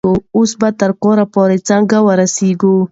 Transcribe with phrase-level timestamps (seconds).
[0.37, 2.73] اوس به تر کوره پورې څنګه ورسیږي؟